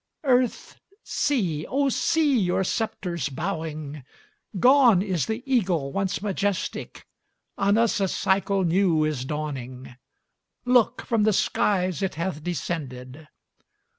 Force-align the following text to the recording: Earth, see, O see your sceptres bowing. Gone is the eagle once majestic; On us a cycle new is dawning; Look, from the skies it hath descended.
Earth, 0.23 0.79
see, 1.03 1.63
O 1.67 1.87
see 1.89 2.39
your 2.39 2.63
sceptres 2.63 3.29
bowing. 3.29 4.03
Gone 4.59 5.03
is 5.03 5.27
the 5.27 5.43
eagle 5.45 5.91
once 5.91 6.23
majestic; 6.23 7.05
On 7.55 7.77
us 7.77 7.99
a 7.99 8.07
cycle 8.07 8.63
new 8.63 9.03
is 9.03 9.25
dawning; 9.25 9.95
Look, 10.65 11.03
from 11.03 11.21
the 11.21 11.33
skies 11.33 12.01
it 12.01 12.15
hath 12.15 12.43
descended. 12.43 13.27